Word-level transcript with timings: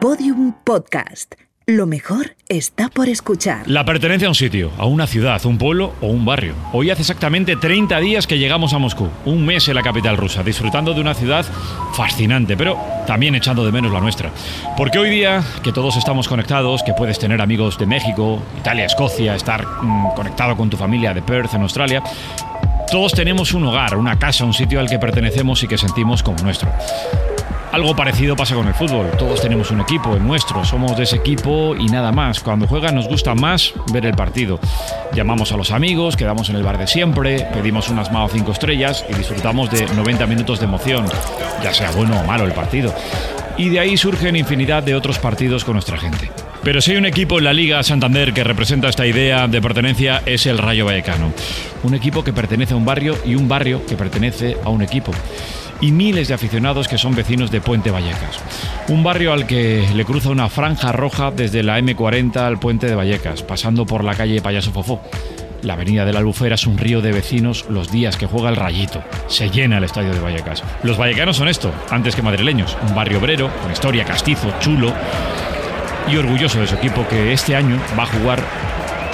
Podium 0.00 0.52
Podcast. 0.62 1.34
Lo 1.66 1.84
mejor 1.86 2.36
está 2.48 2.88
por 2.88 3.08
escuchar. 3.08 3.68
La 3.68 3.84
pertenencia 3.84 4.28
a 4.28 4.30
un 4.30 4.36
sitio, 4.36 4.70
a 4.78 4.86
una 4.86 5.08
ciudad, 5.08 5.44
un 5.44 5.58
pueblo 5.58 5.92
o 6.00 6.06
un 6.06 6.24
barrio. 6.24 6.54
Hoy 6.72 6.90
hace 6.90 7.02
exactamente 7.02 7.56
30 7.56 7.98
días 7.98 8.28
que 8.28 8.38
llegamos 8.38 8.72
a 8.74 8.78
Moscú, 8.78 9.08
un 9.24 9.44
mes 9.44 9.68
en 9.68 9.74
la 9.74 9.82
capital 9.82 10.16
rusa, 10.16 10.44
disfrutando 10.44 10.94
de 10.94 11.00
una 11.00 11.14
ciudad 11.14 11.44
fascinante, 11.94 12.56
pero 12.56 12.78
también 13.08 13.34
echando 13.34 13.66
de 13.66 13.72
menos 13.72 13.90
la 13.92 14.00
nuestra. 14.00 14.30
Porque 14.76 15.00
hoy 15.00 15.10
día, 15.10 15.42
que 15.64 15.72
todos 15.72 15.96
estamos 15.96 16.28
conectados, 16.28 16.84
que 16.84 16.94
puedes 16.94 17.18
tener 17.18 17.42
amigos 17.42 17.76
de 17.76 17.86
México, 17.86 18.40
Italia, 18.56 18.86
Escocia, 18.86 19.34
estar 19.34 19.66
mm, 19.66 20.14
conectado 20.14 20.56
con 20.56 20.70
tu 20.70 20.76
familia 20.76 21.12
de 21.12 21.22
Perth 21.22 21.54
en 21.54 21.62
Australia, 21.62 22.04
todos 22.88 23.12
tenemos 23.12 23.52
un 23.52 23.64
hogar, 23.64 23.96
una 23.96 24.16
casa, 24.16 24.44
un 24.44 24.54
sitio 24.54 24.78
al 24.78 24.88
que 24.88 25.00
pertenecemos 25.00 25.60
y 25.64 25.66
que 25.66 25.76
sentimos 25.76 26.22
como 26.22 26.38
nuestro. 26.44 26.70
Algo 27.78 27.94
parecido 27.94 28.34
pasa 28.34 28.56
con 28.56 28.66
el 28.66 28.74
fútbol. 28.74 29.08
Todos 29.16 29.40
tenemos 29.40 29.70
un 29.70 29.80
equipo, 29.80 30.16
el 30.16 30.26
nuestro. 30.26 30.64
Somos 30.64 30.96
de 30.96 31.04
ese 31.04 31.14
equipo 31.14 31.76
y 31.76 31.86
nada 31.86 32.10
más. 32.10 32.40
Cuando 32.40 32.66
juegan 32.66 32.96
nos 32.96 33.06
gusta 33.06 33.36
más 33.36 33.72
ver 33.92 34.04
el 34.04 34.14
partido. 34.14 34.58
Llamamos 35.12 35.52
a 35.52 35.56
los 35.56 35.70
amigos, 35.70 36.16
quedamos 36.16 36.50
en 36.50 36.56
el 36.56 36.64
bar 36.64 36.76
de 36.76 36.88
siempre, 36.88 37.46
pedimos 37.54 37.88
unas 37.88 38.10
Mao 38.10 38.28
5 38.28 38.50
estrellas 38.50 39.04
y 39.08 39.14
disfrutamos 39.14 39.70
de 39.70 39.86
90 39.94 40.26
minutos 40.26 40.58
de 40.58 40.64
emoción, 40.64 41.06
ya 41.62 41.72
sea 41.72 41.92
bueno 41.92 42.20
o 42.20 42.24
malo 42.24 42.46
el 42.46 42.52
partido. 42.52 42.92
Y 43.56 43.68
de 43.68 43.78
ahí 43.78 43.96
surgen 43.96 44.34
infinidad 44.34 44.82
de 44.82 44.96
otros 44.96 45.20
partidos 45.20 45.64
con 45.64 45.74
nuestra 45.74 45.98
gente. 45.98 46.32
Pero 46.64 46.80
si 46.80 46.90
hay 46.90 46.96
un 46.96 47.06
equipo 47.06 47.38
en 47.38 47.44
la 47.44 47.52
Liga 47.52 47.80
Santander 47.84 48.32
que 48.32 48.42
representa 48.42 48.88
esta 48.88 49.06
idea 49.06 49.46
de 49.46 49.62
pertenencia 49.62 50.20
es 50.26 50.46
el 50.46 50.58
Rayo 50.58 50.84
Vallecano. 50.84 51.32
Un 51.84 51.94
equipo 51.94 52.24
que 52.24 52.32
pertenece 52.32 52.74
a 52.74 52.76
un 52.76 52.84
barrio 52.84 53.16
y 53.24 53.36
un 53.36 53.46
barrio 53.46 53.86
que 53.86 53.94
pertenece 53.94 54.56
a 54.64 54.68
un 54.68 54.82
equipo 54.82 55.12
y 55.80 55.92
miles 55.92 56.28
de 56.28 56.34
aficionados 56.34 56.88
que 56.88 56.98
son 56.98 57.14
vecinos 57.14 57.50
de 57.50 57.60
Puente 57.60 57.90
Vallecas. 57.90 58.40
Un 58.88 59.02
barrio 59.02 59.32
al 59.32 59.46
que 59.46 59.86
le 59.94 60.04
cruza 60.04 60.30
una 60.30 60.48
franja 60.48 60.92
roja 60.92 61.30
desde 61.30 61.62
la 61.62 61.78
M40 61.78 62.36
al 62.36 62.58
Puente 62.58 62.86
de 62.86 62.94
Vallecas, 62.94 63.42
pasando 63.42 63.86
por 63.86 64.04
la 64.04 64.14
calle 64.14 64.40
Payaso 64.40 64.72
Fofó. 64.72 65.00
La 65.62 65.72
avenida 65.74 66.04
de 66.04 66.12
la 66.12 66.20
Albufera 66.20 66.54
es 66.54 66.66
un 66.66 66.78
río 66.78 67.00
de 67.00 67.12
vecinos 67.12 67.66
los 67.68 67.90
días 67.90 68.16
que 68.16 68.26
juega 68.26 68.48
el 68.48 68.56
Rayito. 68.56 69.02
Se 69.26 69.50
llena 69.50 69.78
el 69.78 69.84
estadio 69.84 70.12
de 70.12 70.20
Vallecas. 70.20 70.62
Los 70.84 70.96
vallecanos 70.96 71.36
son 71.36 71.48
esto, 71.48 71.72
antes 71.90 72.14
que 72.14 72.22
madrileños. 72.22 72.76
Un 72.88 72.94
barrio 72.94 73.18
obrero, 73.18 73.50
con 73.62 73.72
historia 73.72 74.04
castizo, 74.04 74.52
chulo 74.60 74.92
y 76.08 76.16
orgulloso 76.16 76.60
de 76.60 76.66
su 76.66 76.76
equipo 76.76 77.06
que 77.08 77.32
este 77.32 77.56
año 77.56 77.78
va 77.98 78.04
a 78.04 78.06
jugar 78.06 78.42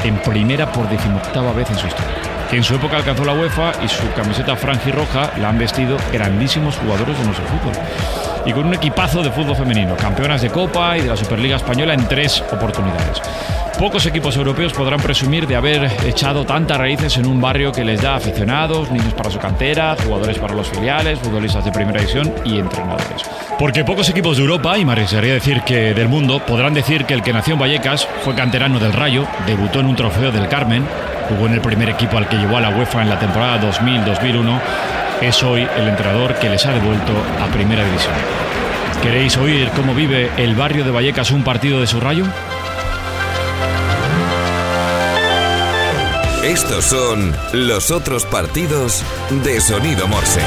en 0.04 0.16
primera 0.18 0.70
por 0.70 0.88
decimoctava 0.88 1.52
vez 1.52 1.70
en 1.70 1.78
su 1.78 1.86
historia 1.86 2.33
que 2.50 2.56
en 2.56 2.64
su 2.64 2.74
época 2.74 2.96
alcanzó 2.96 3.24
la 3.24 3.32
UEFA 3.32 3.72
y 3.84 3.88
su 3.88 4.10
camiseta 4.12 4.56
roja 4.92 5.30
la 5.38 5.48
han 5.48 5.58
vestido 5.58 5.96
grandísimos 6.12 6.76
jugadores 6.76 7.18
de 7.18 7.24
nuestro 7.24 7.46
fútbol. 7.46 7.74
Y 8.46 8.52
con 8.52 8.66
un 8.66 8.74
equipazo 8.74 9.22
de 9.22 9.30
fútbol 9.30 9.56
femenino, 9.56 9.96
campeonas 9.96 10.42
de 10.42 10.50
Copa 10.50 10.98
y 10.98 11.02
de 11.02 11.08
la 11.08 11.16
Superliga 11.16 11.56
Española 11.56 11.94
en 11.94 12.06
tres 12.06 12.42
oportunidades. 12.52 13.20
Pocos 13.78 14.06
equipos 14.06 14.36
europeos 14.36 14.72
podrán 14.72 15.00
presumir 15.00 15.48
de 15.48 15.56
haber 15.56 15.90
echado 16.06 16.46
tantas 16.46 16.78
raíces 16.78 17.16
en 17.16 17.26
un 17.26 17.40
barrio 17.40 17.72
que 17.72 17.84
les 17.84 18.00
da 18.00 18.14
aficionados, 18.14 18.90
niños 18.90 19.12
para 19.14 19.30
su 19.30 19.38
cantera, 19.40 19.96
jugadores 20.04 20.38
para 20.38 20.54
los 20.54 20.68
filiales, 20.68 21.18
futbolistas 21.18 21.64
de 21.64 21.72
primera 21.72 21.98
división 21.98 22.32
y 22.44 22.58
entrenadores. 22.58 23.22
Porque 23.58 23.84
pocos 23.84 24.08
equipos 24.08 24.36
de 24.36 24.44
Europa, 24.44 24.78
y 24.78 24.84
me 24.84 24.92
arriesgaría 24.92 25.34
decir 25.34 25.62
que 25.62 25.92
del 25.92 26.08
mundo, 26.08 26.40
podrán 26.46 26.72
decir 26.72 27.04
que 27.04 27.14
el 27.14 27.22
que 27.22 27.32
nació 27.32 27.54
en 27.54 27.60
Vallecas 27.60 28.06
fue 28.22 28.34
canterano 28.36 28.78
del 28.78 28.92
Rayo, 28.92 29.26
debutó 29.46 29.80
en 29.80 29.86
un 29.86 29.96
trofeo 29.96 30.30
del 30.30 30.48
Carmen, 30.48 30.86
jugó 31.28 31.46
en 31.46 31.54
el 31.54 31.60
primer 31.60 31.88
equipo 31.88 32.18
al 32.18 32.28
que 32.28 32.36
llevó 32.36 32.56
a 32.56 32.60
la 32.60 32.70
UEFA 32.70 33.02
en 33.02 33.10
la 33.10 33.18
temporada 33.18 33.60
2000-2001, 33.60 34.60
es 35.20 35.42
hoy 35.42 35.68
el 35.76 35.88
entrenador 35.88 36.34
que 36.34 36.48
les 36.48 36.64
ha 36.66 36.72
devuelto 36.72 37.12
a 37.42 37.46
Primera 37.52 37.84
División. 37.84 38.14
¿Queréis 39.02 39.36
oír 39.36 39.68
cómo 39.76 39.94
vive 39.94 40.30
el 40.36 40.54
barrio 40.54 40.84
de 40.84 40.90
Vallecas 40.90 41.30
un 41.30 41.44
partido 41.44 41.80
de 41.80 41.86
su 41.86 42.00
rayo? 42.00 42.24
Estos 46.44 46.84
son 46.84 47.34
los 47.52 47.90
otros 47.90 48.26
partidos 48.26 49.02
de 49.42 49.60
Sonido 49.60 50.06
Morse. 50.06 50.42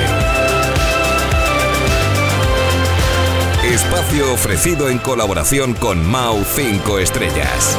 Espacio 3.63 4.31
ofrecido 4.31 4.89
en 4.89 4.99
colaboración 4.99 5.73
con 5.73 6.05
Mau 6.05 6.43
5 6.43 6.99
Estrellas. 6.99 7.77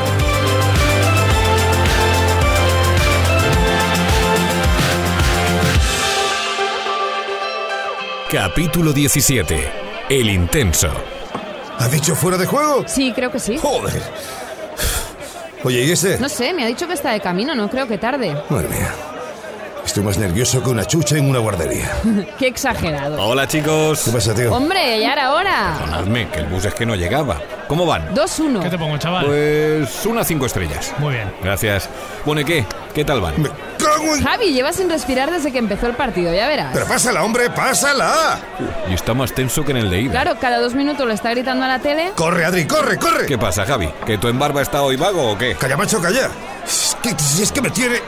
Capítulo 8.30 8.92
17. 8.92 9.70
El 10.10 10.28
intenso. 10.28 10.90
¿Ha 11.78 11.88
dicho 11.88 12.14
fuera 12.14 12.36
de 12.36 12.44
juego? 12.44 12.84
Sí, 12.86 13.10
creo 13.14 13.32
que 13.32 13.38
sí. 13.38 13.56
Joder. 13.56 14.02
Oye, 15.64 15.84
¿y 15.84 15.92
ese? 15.92 16.18
No 16.18 16.28
sé, 16.28 16.52
me 16.52 16.62
ha 16.64 16.66
dicho 16.66 16.86
que 16.86 16.92
está 16.92 17.12
de 17.12 17.20
camino, 17.20 17.54
no 17.54 17.70
creo 17.70 17.88
que 17.88 17.96
tarde. 17.96 18.36
Madre 18.50 18.68
mía. 18.68 18.92
Estoy 19.82 20.02
más 20.04 20.18
nervioso 20.18 20.62
que 20.62 20.68
una 20.68 20.84
chucha 20.84 21.16
en 21.16 21.30
una 21.30 21.38
guardería. 21.38 21.90
Qué 22.38 22.48
exagerado. 22.48 23.16
Hola, 23.18 23.48
chicos. 23.48 24.02
¿Qué 24.04 24.10
pasa, 24.10 24.34
tío? 24.34 24.52
Hombre, 24.52 25.00
ya 25.00 25.14
era 25.14 25.32
hora. 25.32 25.76
Perdonadme, 25.78 26.28
que 26.28 26.40
el 26.40 26.46
bus 26.48 26.66
es 26.66 26.74
que 26.74 26.84
no 26.84 26.94
llegaba. 26.96 27.40
¿Cómo 27.66 27.86
van? 27.86 28.14
2-1. 28.14 28.62
¿Qué 28.62 28.68
te 28.68 28.76
pongo, 28.76 28.98
chaval? 28.98 29.24
Pues 29.24 30.04
unas 30.04 30.26
cinco 30.26 30.44
estrellas. 30.44 30.94
Muy 30.98 31.14
bien. 31.14 31.32
Gracias. 31.42 31.88
Bueno, 32.26 32.42
¿y 32.42 32.44
qué? 32.44 32.66
¿Qué 32.94 33.06
tal 33.06 33.22
van? 33.22 33.40
Me 33.40 33.48
cago 34.00 34.16
en... 34.16 34.24
Javi, 34.24 34.52
lleva 34.52 34.72
sin 34.72 34.88
respirar 34.90 35.30
desde 35.30 35.52
que 35.52 35.58
empezó 35.58 35.86
el 35.86 35.94
partido, 35.94 36.32
ya 36.34 36.46
verás. 36.46 36.70
Pero 36.72 36.86
pásala, 36.86 37.22
hombre, 37.24 37.50
pásala. 37.50 38.38
Y 38.90 38.94
está 38.94 39.14
más 39.14 39.32
tenso 39.32 39.64
que 39.64 39.72
en 39.72 39.78
el 39.78 39.90
de 39.90 40.02
ida. 40.02 40.10
Claro, 40.12 40.38
cada 40.40 40.58
dos 40.58 40.74
minutos 40.74 41.06
le 41.06 41.14
está 41.14 41.30
gritando 41.30 41.64
a 41.64 41.68
la 41.68 41.78
tele. 41.78 42.12
Corre, 42.14 42.44
Adri, 42.44 42.66
corre, 42.66 42.98
corre. 42.98 43.26
¿Qué 43.26 43.38
pasa, 43.38 43.64
Javi? 43.64 43.88
¿Que 44.06 44.18
tu 44.18 44.28
embarba 44.28 44.62
está 44.62 44.82
hoy 44.82 44.96
vago 44.96 45.32
o 45.32 45.38
qué? 45.38 45.54
Calla, 45.54 45.76
macho, 45.76 46.00
calla. 46.00 46.30
Es 46.66 46.96
que, 47.02 47.14
si 47.18 47.42
es 47.42 47.52
que 47.52 47.60
me 47.60 47.70
tiene... 47.70 48.00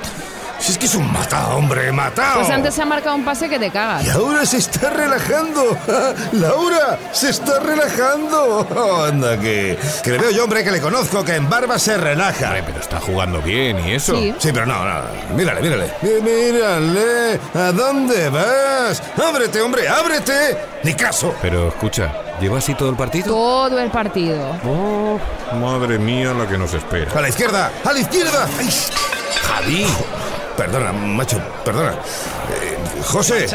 Si 0.60 0.72
es 0.72 0.78
que 0.78 0.86
es 0.86 0.94
un 0.94 1.10
matado, 1.10 1.56
hombre, 1.56 1.90
matado. 1.90 2.40
Pues 2.40 2.50
antes 2.50 2.74
se 2.74 2.82
ha 2.82 2.84
marcado 2.86 3.16
un 3.16 3.24
pase 3.24 3.48
que 3.48 3.58
te 3.58 3.70
cagas. 3.70 4.04
Y 4.06 4.10
ahora 4.10 4.44
se 4.44 4.58
está 4.58 4.90
relajando. 4.90 5.76
Laura, 6.32 6.98
se 7.12 7.30
está 7.30 7.60
relajando. 7.60 8.66
anda, 9.08 9.38
que, 9.40 9.78
que 10.04 10.10
le 10.10 10.18
veo 10.18 10.30
yo, 10.30 10.44
hombre, 10.44 10.62
que 10.62 10.70
le 10.70 10.80
conozco, 10.80 11.24
que 11.24 11.34
en 11.36 11.48
barba 11.48 11.78
se 11.78 11.96
relaja. 11.96 12.46
Hombre, 12.48 12.62
pero 12.66 12.78
está 12.80 13.00
jugando 13.00 13.40
bien 13.40 13.78
y 13.88 13.92
eso. 13.92 14.14
Sí. 14.16 14.34
Sí, 14.38 14.50
pero 14.52 14.66
no, 14.66 14.84
no. 14.84 15.00
Mírale, 15.34 15.60
mírale. 15.62 15.92
Mí- 16.02 16.10
Mírale. 16.22 17.40
¿A 17.54 17.72
dónde 17.72 18.28
vas? 18.28 19.02
Ábrete, 19.22 19.60
hombre, 19.62 19.88
ábrete. 19.88 20.58
Ni 20.82 20.92
caso. 20.94 21.34
Pero 21.40 21.68
escucha, 21.68 22.12
¿lleva 22.40 22.58
así 22.58 22.74
todo 22.74 22.90
el 22.90 22.96
partido? 22.96 23.26
Todo 23.26 23.78
el 23.78 23.90
partido. 23.90 24.56
Oh, 24.66 25.18
madre 25.58 25.98
mía, 25.98 26.32
la 26.34 26.46
que 26.46 26.58
nos 26.58 26.74
espera. 26.74 27.10
A 27.16 27.20
la 27.22 27.28
izquierda, 27.30 27.70
a 27.84 27.92
la 27.92 27.98
izquierda. 27.98 28.46
Ay, 28.58 28.68
Javi. 29.42 29.86
Perdona, 30.60 30.92
macho, 30.92 31.40
perdona. 31.64 31.92
Eh, 31.92 32.76
José. 33.06 33.46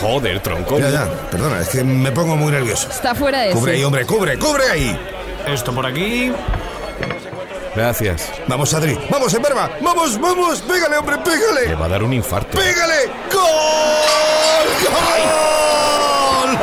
Joder, 0.00 0.40
tronco. 0.40 0.78
Ya, 0.78 0.88
ya, 0.88 1.04
perdona, 1.30 1.60
es 1.60 1.68
que 1.68 1.84
me 1.84 2.10
pongo 2.10 2.36
muy 2.36 2.50
nervioso. 2.50 2.88
Está 2.90 3.14
fuera 3.14 3.40
de 3.42 3.50
Cubre 3.52 3.72
ahí, 3.72 3.84
hombre, 3.84 4.06
cubre, 4.06 4.38
cubre 4.38 4.64
ahí. 4.70 4.98
Esto 5.46 5.74
por 5.74 5.84
aquí. 5.84 6.32
Gracias. 7.76 8.30
Vamos, 8.46 8.72
Adri, 8.72 8.98
vamos, 9.10 9.32
en 9.34 9.42
barba. 9.42 9.70
Vamos, 9.82 10.18
vamos, 10.18 10.62
pégale, 10.62 10.96
hombre, 10.96 11.16
Le 11.16 11.22
pégale. 11.22 11.74
va 11.74 11.84
a 11.84 11.88
dar 11.90 12.02
un 12.02 12.14
infarto. 12.14 12.56
¡Pégale! 12.58 13.04
¡Gol! 13.30 13.44
¡Gol! 14.84 15.97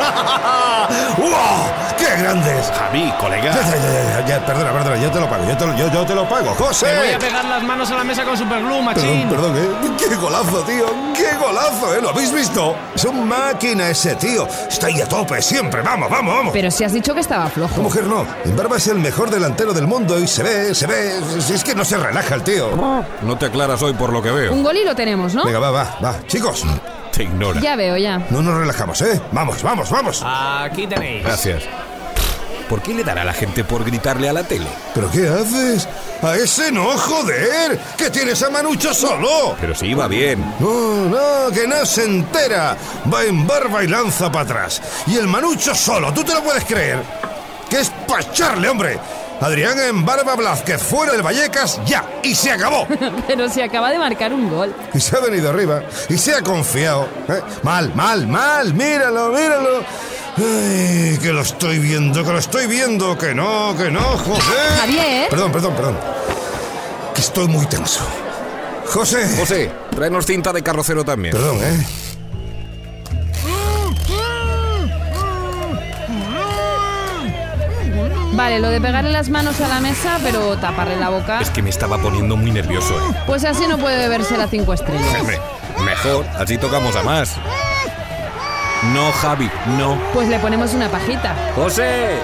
¡Wow! 1.18 1.96
¡Qué 1.98 2.22
grandes! 2.22 2.70
Javi, 2.76 3.12
colega. 3.20 3.52
ya, 3.52 3.62
ya, 3.62 4.20
ya, 4.20 4.26
ya, 4.26 4.46
perdona, 4.46 4.72
perdona, 4.72 4.96
yo 4.96 5.10
te 5.10 5.20
lo 5.20 5.28
pago, 5.28 5.44
yo 5.48 5.56
te 5.56 5.66
lo, 5.66 5.76
yo, 5.76 5.92
yo 5.92 6.04
te 6.04 6.14
lo 6.14 6.28
pago, 6.28 6.54
José. 6.54 6.86
Me 6.86 6.98
voy 6.98 7.08
a 7.10 7.18
pegar 7.18 7.44
las 7.44 7.62
manos 7.62 7.90
a 7.90 7.94
la 7.96 8.04
mesa 8.04 8.24
con 8.24 8.36
superglue, 8.36 8.82
machín. 8.82 9.28
Perdón, 9.28 9.54
perdón, 9.54 9.56
¿eh? 9.56 9.90
¡Qué 9.98 10.14
golazo, 10.16 10.62
tío! 10.62 10.86
¡Qué 11.14 11.36
golazo, 11.36 11.94
eh! 11.94 12.00
¿Lo 12.02 12.10
habéis 12.10 12.32
visto? 12.32 12.76
Es 12.94 13.04
un 13.04 13.26
máquina 13.26 13.88
ese 13.88 14.14
tío. 14.16 14.46
Está 14.68 14.86
ahí 14.88 15.00
a 15.00 15.08
tope 15.08 15.40
siempre. 15.42 15.82
¡Vamos, 15.82 16.10
vamos, 16.10 16.34
vamos! 16.34 16.52
Pero 16.52 16.70
si 16.70 16.84
has 16.84 16.92
dicho 16.92 17.14
que 17.14 17.20
estaba 17.20 17.48
flojo. 17.48 17.80
mujer 17.80 18.04
no. 18.04 18.26
En 18.44 18.56
barba 18.56 18.76
es 18.76 18.86
el 18.88 18.98
mejor 18.98 19.30
delantero 19.30 19.72
del 19.72 19.86
mundo 19.86 20.18
y 20.18 20.26
se 20.26 20.42
ve, 20.42 20.74
se 20.74 20.86
ve. 20.86 21.20
Si 21.40 21.54
es 21.54 21.64
que 21.64 21.74
no 21.74 21.84
se 21.84 21.96
relaja 21.96 22.34
el 22.34 22.42
tío. 22.42 22.70
No 23.22 23.38
te 23.38 23.46
aclaras 23.46 23.82
hoy 23.82 23.94
por 23.94 24.12
lo 24.12 24.22
que 24.22 24.30
veo. 24.30 24.52
Un 24.52 24.62
gol 24.62 24.76
y 24.76 24.84
lo 24.84 24.94
tenemos, 24.94 25.34
¿no? 25.34 25.44
Venga, 25.44 25.58
va, 25.58 25.70
va, 25.70 25.96
va. 26.02 26.14
Chicos, 26.26 26.64
Te 27.16 27.22
ignora. 27.22 27.60
Ya 27.62 27.76
veo, 27.76 27.96
ya. 27.96 28.18
no 28.28 28.42
nos 28.42 28.58
relajamos, 28.58 29.00
¿eh? 29.00 29.18
Vamos, 29.32 29.62
vamos, 29.62 29.88
vamos. 29.88 30.22
Aquí 30.22 30.86
tenéis. 30.86 31.24
Gracias. 31.24 31.62
¿Por 32.68 32.82
qué 32.82 32.92
le 32.92 33.04
dará 33.04 33.22
a 33.22 33.24
la 33.24 33.32
gente 33.32 33.64
por 33.64 33.84
gritarle 33.84 34.28
a 34.28 34.34
la 34.34 34.42
tele? 34.42 34.66
¿Pero 34.94 35.10
qué 35.10 35.26
haces? 35.26 35.88
¡A 36.20 36.34
ese 36.36 36.70
no, 36.70 36.84
joder! 36.98 37.78
¡Que 37.96 38.10
tienes 38.10 38.42
a 38.42 38.50
Manucho 38.50 38.92
solo! 38.92 39.56
Pero 39.58 39.74
si 39.74 39.86
iba 39.86 40.06
bien. 40.08 40.44
No, 40.60 41.06
no, 41.06 41.50
que 41.54 41.66
no 41.66 41.86
se 41.86 42.04
entera. 42.04 42.76
Va 43.12 43.24
en 43.24 43.46
barba 43.46 43.82
y 43.82 43.86
lanza 43.86 44.30
para 44.30 44.44
atrás. 44.44 44.82
Y 45.06 45.16
el 45.16 45.26
Manucho 45.26 45.74
solo, 45.74 46.12
¿tú 46.12 46.22
te 46.22 46.34
lo 46.34 46.42
puedes 46.42 46.64
creer? 46.64 47.02
Que 47.70 47.80
es 47.80 47.90
pa' 48.06 48.20
echarle, 48.20 48.68
hombre. 48.68 48.98
Adrián 49.40 49.78
en 49.78 50.04
barba 50.04 50.34
Blázquez 50.34 50.82
fuera 50.82 51.12
del 51.12 51.22
Vallecas, 51.22 51.80
ya, 51.84 52.04
y 52.22 52.34
se 52.34 52.52
acabó. 52.52 52.86
Pero 53.26 53.48
si 53.48 53.60
acaba 53.60 53.90
de 53.90 53.98
marcar 53.98 54.32
un 54.32 54.48
gol. 54.48 54.74
Y 54.94 55.00
se 55.00 55.16
ha 55.16 55.20
venido 55.20 55.50
arriba, 55.50 55.82
y 56.08 56.16
se 56.16 56.34
ha 56.34 56.42
confiado. 56.42 57.08
¿eh? 57.28 57.40
Mal, 57.62 57.94
mal, 57.94 58.26
mal, 58.26 58.72
míralo, 58.72 59.30
míralo. 59.30 59.84
Ay, 60.38 61.18
que 61.22 61.32
lo 61.32 61.40
estoy 61.40 61.78
viendo, 61.78 62.24
que 62.24 62.32
lo 62.32 62.38
estoy 62.38 62.66
viendo, 62.66 63.16
que 63.16 63.34
no, 63.34 63.74
que 63.76 63.90
no, 63.90 64.02
José. 64.18 64.52
Javier. 64.80 65.28
Perdón, 65.30 65.52
perdón, 65.52 65.74
perdón. 65.74 65.98
Que 67.14 67.20
estoy 67.20 67.48
muy 67.48 67.66
tenso. 67.66 68.00
José. 68.86 69.36
José, 69.38 69.70
tráenos 69.94 70.26
cinta 70.26 70.52
de 70.52 70.62
carrocero 70.62 71.04
también. 71.04 71.34
Perdón, 71.34 71.58
¿eh? 71.62 71.86
Vale, 78.32 78.58
lo 78.58 78.68
de 78.70 78.80
pegarle 78.80 79.10
las 79.12 79.28
manos 79.28 79.60
a 79.60 79.68
la 79.68 79.80
mesa, 79.80 80.18
pero 80.22 80.56
taparle 80.56 80.96
la 80.96 81.10
boca. 81.10 81.40
Es 81.40 81.50
que 81.50 81.62
me 81.62 81.70
estaba 81.70 81.98
poniendo 81.98 82.36
muy 82.36 82.50
nervioso, 82.50 82.94
¿eh? 82.94 83.14
Pues 83.26 83.44
así 83.44 83.66
no 83.66 83.78
puede 83.78 83.98
beberse 83.98 84.36
la 84.36 84.48
cinco 84.48 84.72
estrellas. 84.72 85.24
Mejor, 85.84 86.26
así 86.38 86.58
tocamos 86.58 86.96
a 86.96 87.02
más. 87.02 87.36
No, 88.92 89.10
Javi, 89.12 89.50
no. 89.78 89.98
Pues 90.12 90.28
le 90.28 90.38
ponemos 90.38 90.72
una 90.74 90.88
pajita. 90.88 91.34
¡José! 91.54 92.18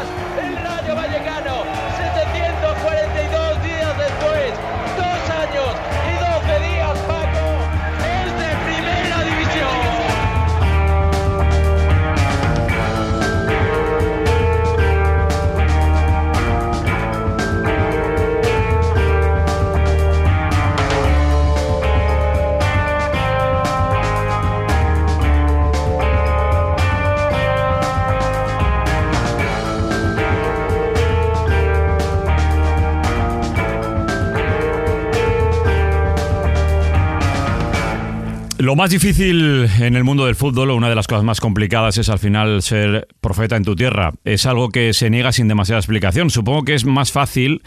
Lo 38.63 38.77
más 38.77 38.91
difícil 38.91 39.69
en 39.81 39.97
el 39.97 40.05
mundo 40.05 40.27
del 40.27 40.37
fútbol, 40.37 40.71
o 40.71 40.77
una 40.77 40.89
de 40.89 40.95
las 40.95 41.09
cosas 41.09 41.25
más 41.25 41.41
complicadas, 41.41 41.99
es 41.99 42.09
al 42.09 42.21
final 42.21 42.63
ser 42.63 43.09
profeta 43.21 43.57
en 43.57 43.65
tu 43.65 43.75
tierra. 43.75 44.13
Es 44.25 44.47
algo 44.47 44.69
que 44.69 44.93
se 44.93 45.11
niega 45.11 45.33
sin 45.33 45.49
demasiada 45.49 45.81
explicación. 45.81 46.31
Supongo 46.31 46.63
que 46.63 46.75
es 46.75 46.85
más 46.85 47.11
fácil 47.11 47.63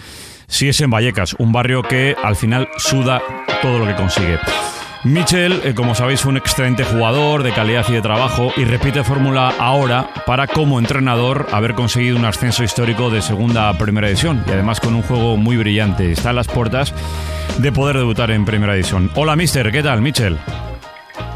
si 0.47 0.69
es 0.69 0.79
en 0.79 0.91
Vallecas, 0.91 1.35
un 1.37 1.51
barrio 1.51 1.83
que 1.83 2.15
al 2.23 2.37
final 2.37 2.69
suda 2.77 3.21
todo 3.61 3.79
lo 3.79 3.85
que 3.85 3.95
consigue. 3.95 4.39
Michel, 5.03 5.59
eh, 5.65 5.73
como 5.75 5.95
sabéis, 5.95 6.21
fue 6.21 6.31
un 6.31 6.37
excelente 6.37 6.85
jugador 6.85 7.43
de 7.43 7.51
calidad 7.51 7.85
y 7.89 7.91
de 7.91 8.01
trabajo 8.01 8.53
y 8.55 8.63
repite 8.63 9.03
fórmula 9.03 9.53
ahora 9.59 10.09
para, 10.25 10.47
como 10.47 10.79
entrenador, 10.79 11.47
haber 11.51 11.73
conseguido 11.73 12.15
un 12.15 12.23
ascenso 12.23 12.63
histórico 12.63 13.09
de 13.09 13.21
segunda 13.21 13.67
a 13.67 13.77
primera 13.77 14.07
división 14.07 14.45
y 14.47 14.51
además 14.51 14.79
con 14.79 14.95
un 14.95 15.01
juego 15.01 15.35
muy 15.35 15.57
brillante. 15.57 16.13
Está 16.13 16.29
a 16.29 16.33
las 16.33 16.47
puertas 16.47 16.93
de 17.57 17.71
poder 17.73 17.97
debutar 17.97 18.31
en 18.31 18.45
primera 18.45 18.75
división. 18.75 19.11
Hola, 19.15 19.35
mister, 19.35 19.73
¿qué 19.73 19.83
tal, 19.83 20.01
Michel? 20.01 20.37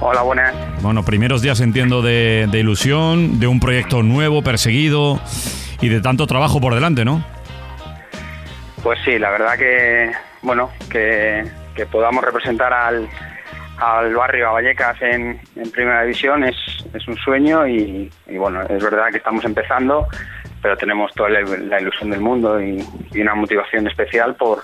Hola, 0.02 0.22
buenas. 0.22 0.56
Bueno, 0.82 1.04
primeros 1.04 1.42
días 1.42 1.60
entiendo 1.60 2.02
de, 2.02 2.48
de 2.50 2.60
ilusión, 2.60 3.40
de 3.40 3.48
un 3.48 3.60
proyecto 3.60 4.02
nuevo, 4.02 4.42
perseguido 4.42 5.20
y 5.82 5.90
de 5.90 6.00
tanto 6.00 6.26
trabajo 6.26 6.62
por 6.62 6.74
delante, 6.74 7.04
¿no? 7.04 7.24
Pues 8.82 8.98
sí, 9.04 9.20
la 9.20 9.30
verdad 9.30 9.58
que, 9.58 10.12
bueno, 10.42 10.70
que, 10.90 11.44
que 11.76 11.86
podamos 11.86 12.24
representar 12.24 12.72
al, 12.72 13.10
al 13.78 14.16
barrio, 14.16 14.48
a 14.48 14.52
Vallecas 14.54 15.02
en, 15.02 15.42
en 15.58 15.72
Primera 15.72 16.04
División 16.04 16.46
es, 16.46 16.56
es 16.94 17.06
un 17.10 17.18
sueño 17.18 17.68
y, 17.68 18.10
y, 18.28 18.38
bueno, 18.38 18.62
es 18.62 18.82
verdad 18.82 19.08
que 19.12 19.18
estamos 19.18 19.44
empezando, 19.44 20.08
pero 20.62 20.78
tenemos 20.78 21.14
toda 21.14 21.30
la, 21.30 21.42
la 21.42 21.82
ilusión 21.82 22.10
del 22.10 22.22
mundo 22.22 22.62
y, 22.62 22.82
y 23.12 23.20
una 23.20 23.36
motivación 23.36 23.86
especial 23.88 24.36
por, 24.36 24.64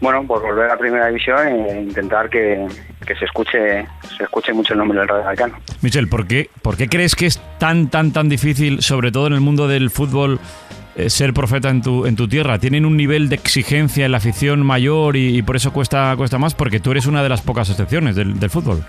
bueno, 0.00 0.26
por 0.26 0.42
volver 0.42 0.70
a 0.70 0.76
Primera 0.76 1.06
División 1.08 1.48
e 1.48 1.80
intentar 1.80 2.28
que, 2.28 2.66
que 3.06 3.14
se 3.16 3.24
escuche 3.24 3.86
se 4.16 4.24
escuche 4.24 4.52
mucho 4.52 4.74
el 4.74 4.78
nombre 4.78 4.98
del 4.98 5.08
Radio 5.08 5.24
Vallecano. 5.24 5.56
Michel, 5.82 6.08
¿por 6.08 6.26
qué, 6.26 6.50
¿por 6.62 6.76
qué 6.76 6.88
crees 6.88 7.14
que 7.14 7.26
es 7.26 7.40
tan, 7.58 7.88
tan, 7.88 8.12
tan 8.12 8.28
difícil, 8.28 8.82
sobre 8.82 9.10
todo 9.10 9.26
en 9.26 9.32
el 9.32 9.40
mundo 9.40 9.68
del 9.68 9.90
fútbol, 9.90 10.38
eh, 10.96 11.08
ser 11.08 11.32
profeta 11.32 11.70
en 11.70 11.82
tu, 11.82 12.06
en 12.06 12.16
tu 12.16 12.28
tierra? 12.28 12.58
¿Tienen 12.58 12.84
un 12.84 12.96
nivel 12.96 13.28
de 13.28 13.36
exigencia 13.36 14.04
en 14.04 14.12
la 14.12 14.18
afición 14.18 14.64
mayor 14.64 15.16
y, 15.16 15.38
y 15.38 15.42
por 15.42 15.56
eso 15.56 15.72
cuesta, 15.72 16.14
cuesta 16.16 16.38
más? 16.38 16.54
Porque 16.54 16.80
tú 16.80 16.90
eres 16.90 17.06
una 17.06 17.22
de 17.22 17.28
las 17.28 17.40
pocas 17.42 17.70
excepciones 17.70 18.16
del, 18.16 18.38
del 18.38 18.50
fútbol. 18.50 18.84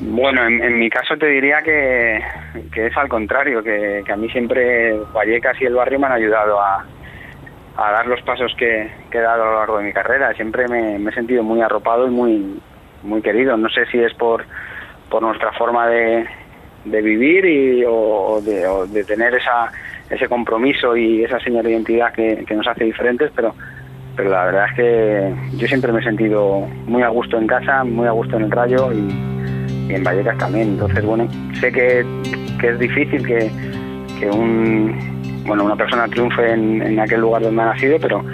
Bueno, 0.00 0.44
en, 0.46 0.62
en, 0.62 0.78
mi 0.78 0.90
caso 0.90 1.16
te 1.16 1.26
diría 1.26 1.62
que, 1.62 2.20
que 2.72 2.88
es 2.88 2.96
al 2.96 3.08
contrario, 3.08 3.62
que, 3.62 4.02
que, 4.04 4.12
a 4.12 4.16
mí 4.16 4.28
siempre 4.28 4.98
Vallecas 5.14 5.58
y 5.62 5.64
el 5.64 5.74
barrio 5.74 5.98
me 5.98 6.06
han 6.06 6.12
ayudado 6.12 6.60
a, 6.60 6.84
a 7.76 7.90
dar 7.90 8.06
los 8.06 8.22
pasos 8.22 8.54
que, 8.56 8.90
he 9.10 9.18
dado 9.18 9.42
a 9.42 9.46
lo 9.46 9.58
largo 9.58 9.78
de 9.78 9.84
mi 9.84 9.92
carrera. 9.92 10.32
Siempre 10.34 10.68
me, 10.68 10.96
he 10.96 11.12
sentido 11.12 11.42
muy 11.42 11.60
arropado 11.60 12.06
y 12.06 12.10
muy, 12.10 12.60
muy 13.02 13.22
querido. 13.22 13.56
No 13.56 13.68
sé 13.68 13.86
si 13.86 13.98
es 13.98 14.14
por, 14.14 14.44
por 15.10 15.22
nuestra 15.22 15.52
forma 15.52 15.88
de, 15.88 16.26
de 16.84 17.02
vivir 17.02 17.44
y, 17.44 17.84
o, 17.86 18.40
de, 18.44 18.66
o 18.66 18.86
de 18.86 19.04
tener 19.04 19.34
esa, 19.34 19.72
ese 20.08 20.28
compromiso 20.28 20.96
y 20.96 21.24
esa 21.24 21.40
señal 21.40 21.64
de 21.64 21.72
identidad 21.72 22.12
que, 22.12 22.44
nos 22.54 22.66
hace 22.66 22.84
diferentes, 22.84 23.30
pero 23.34 23.54
pero 24.16 24.30
la 24.30 24.44
verdad 24.44 24.66
es 24.70 24.76
que 24.76 25.34
yo 25.56 25.66
siempre 25.66 25.90
me 25.90 25.98
he 25.98 26.04
sentido 26.04 26.60
muy 26.86 27.02
a 27.02 27.08
gusto 27.08 27.36
en 27.36 27.48
casa, 27.48 27.82
muy 27.82 28.06
a 28.06 28.12
gusto 28.12 28.36
en 28.36 28.44
el 28.44 28.50
Rayo 28.52 28.92
y, 28.92 29.08
y 29.88 29.92
en 29.92 30.04
Vallecas 30.04 30.38
también. 30.38 30.68
Entonces, 30.68 31.04
bueno, 31.04 31.28
sé 31.58 31.72
que, 31.72 32.06
que 32.60 32.68
es 32.68 32.78
difícil 32.78 33.26
que, 33.26 33.50
que 34.20 34.30
un, 34.30 35.13
bueno, 35.46 35.64
una 35.64 35.76
persona 35.76 36.08
triunfe 36.08 36.52
en, 36.52 36.82
en, 36.82 37.00
aquel 37.00 37.20
lugar 37.20 37.42
donde 37.42 37.62
ha 37.62 37.66
nacido, 37.66 37.98
pero, 38.00 38.24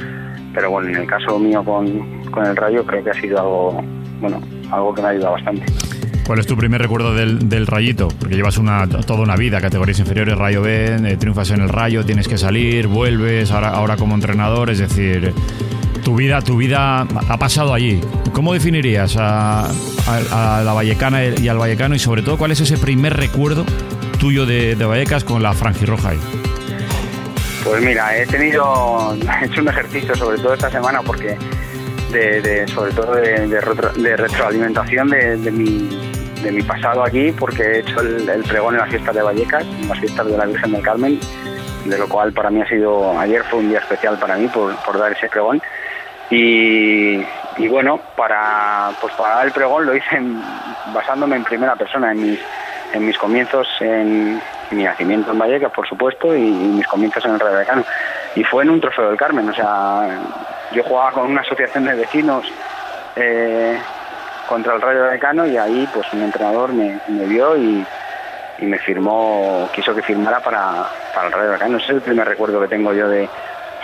pero 0.54 0.70
bueno, 0.70 0.88
en 0.88 0.96
el 0.96 1.06
caso 1.06 1.38
mío 1.38 1.64
con, 1.64 2.24
con 2.30 2.46
el 2.46 2.56
Rayo 2.56 2.84
creo 2.84 3.02
que 3.04 3.10
ha 3.10 3.20
sido 3.20 3.38
algo, 3.38 3.84
bueno, 4.20 4.40
algo 4.70 4.94
que 4.94 5.02
me 5.02 5.08
ha 5.08 5.10
ayudado 5.10 5.32
bastante. 5.32 5.64
¿Cuál 6.26 6.38
es 6.38 6.46
tu 6.46 6.56
primer 6.56 6.80
recuerdo 6.80 7.12
del, 7.12 7.48
del, 7.48 7.66
Rayito? 7.66 8.06
Porque 8.06 8.36
llevas 8.36 8.56
una, 8.56 8.86
toda 8.86 9.20
una 9.20 9.34
vida, 9.34 9.60
categorías 9.60 9.98
inferiores, 9.98 10.38
Rayo 10.38 10.62
B, 10.62 10.94
eh, 10.94 11.16
triunfas 11.16 11.50
en 11.50 11.60
el 11.60 11.68
Rayo, 11.68 12.04
tienes 12.04 12.28
que 12.28 12.38
salir, 12.38 12.86
vuelves, 12.86 13.50
ahora, 13.50 13.70
ahora 13.70 13.96
como 13.96 14.14
entrenador, 14.14 14.70
es 14.70 14.78
decir, 14.78 15.34
tu 16.04 16.14
vida, 16.14 16.40
tu 16.40 16.56
vida 16.56 17.00
ha 17.00 17.36
pasado 17.36 17.74
allí. 17.74 18.00
¿Cómo 18.32 18.52
definirías 18.52 19.16
a, 19.16 19.64
a, 19.66 20.58
a 20.58 20.62
la 20.62 20.72
Vallecana 20.72 21.24
y 21.24 21.48
al 21.48 21.58
Vallecano 21.58 21.96
y 21.96 21.98
sobre 21.98 22.22
todo 22.22 22.38
cuál 22.38 22.52
es 22.52 22.60
ese 22.60 22.78
primer 22.78 23.16
recuerdo 23.16 23.64
tuyo 24.20 24.46
de, 24.46 24.76
de 24.76 24.84
Vallecas 24.84 25.24
con 25.24 25.42
la 25.42 25.52
franjirroja 25.52 26.10
ahí? 26.10 26.18
Pues 27.64 27.82
mira, 27.82 28.16
he 28.16 28.26
tenido, 28.26 29.14
he 29.42 29.44
hecho 29.44 29.60
un 29.60 29.68
ejercicio 29.68 30.14
sobre 30.14 30.38
todo 30.38 30.54
esta 30.54 30.70
semana 30.70 31.02
porque 31.02 31.36
de, 32.10 32.40
de 32.40 32.68
sobre 32.68 32.92
todo 32.92 33.14
de, 33.14 33.46
de, 33.46 33.60
retro, 33.60 33.92
de 33.92 34.16
retroalimentación 34.16 35.08
de, 35.10 35.50
mi, 35.50 35.88
de 36.42 36.52
mi 36.52 36.62
pasado 36.62 37.04
aquí 37.04 37.32
porque 37.32 37.62
he 37.62 37.78
hecho 37.80 38.00
el, 38.00 38.42
pregón 38.44 38.74
en 38.74 38.80
las 38.80 38.90
fiestas 38.90 39.14
de 39.14 39.22
Vallecas, 39.22 39.64
en 39.64 39.88
las 39.88 39.98
fiestas 39.98 40.26
de 40.26 40.36
la 40.36 40.46
Virgen 40.46 40.72
del 40.72 40.82
Carmen, 40.82 41.20
de 41.84 41.98
lo 41.98 42.08
cual 42.08 42.32
para 42.32 42.50
mí 42.50 42.62
ha 42.62 42.68
sido, 42.68 43.18
ayer 43.18 43.44
fue 43.44 43.60
un 43.60 43.68
día 43.68 43.78
especial 43.78 44.18
para 44.18 44.36
mí 44.36 44.48
por, 44.48 44.74
por 44.76 44.98
dar 44.98 45.12
ese 45.12 45.28
pregón. 45.28 45.62
Y, 46.30 47.16
y, 47.58 47.68
bueno, 47.68 48.00
para, 48.16 48.92
pues 49.00 49.12
para 49.14 49.36
dar 49.36 49.46
el 49.46 49.52
pregón 49.52 49.84
lo 49.84 49.96
hice 49.96 50.20
basándome 50.94 51.36
en 51.36 51.44
primera 51.44 51.74
persona, 51.74 52.12
en 52.12 52.22
mis, 52.22 52.40
en 52.94 53.04
mis 53.04 53.18
comienzos, 53.18 53.66
en 53.80 54.40
mi 54.70 54.84
nacimiento 54.84 55.32
en 55.32 55.38
Vallecas, 55.38 55.72
por 55.72 55.88
supuesto, 55.88 56.34
y, 56.34 56.40
y 56.40 56.68
mis 56.68 56.86
comienzos 56.86 57.24
en 57.24 57.32
el 57.32 57.40
Radio 57.40 57.54
Vallecano. 57.54 57.84
Y 58.34 58.44
fue 58.44 58.62
en 58.62 58.70
un 58.70 58.80
trofeo 58.80 59.08
del 59.08 59.16
Carmen, 59.16 59.48
o 59.48 59.54
sea, 59.54 60.08
yo 60.72 60.82
jugaba 60.84 61.12
con 61.12 61.30
una 61.30 61.40
asociación 61.40 61.84
de 61.84 61.94
vecinos 61.94 62.46
eh, 63.16 63.78
contra 64.48 64.74
el 64.74 64.80
Rayo 64.80 65.02
Vallecano 65.02 65.46
y 65.46 65.56
ahí 65.56 65.88
pues 65.92 66.06
un 66.12 66.22
entrenador 66.22 66.72
me, 66.72 66.98
me 67.08 67.24
vio 67.26 67.56
y, 67.56 67.84
y, 68.58 68.64
me 68.66 68.78
firmó, 68.78 69.68
quiso 69.74 69.94
que 69.94 70.02
firmara 70.02 70.40
para, 70.40 70.88
para 71.14 71.26
el 71.26 71.32
Rayo 71.32 71.48
Vallecano. 71.48 71.76
Ese 71.78 71.86
es 71.86 71.90
el 71.92 72.00
primer 72.02 72.26
recuerdo 72.26 72.60
que 72.60 72.68
tengo 72.68 72.92
yo 72.92 73.08
de, 73.08 73.28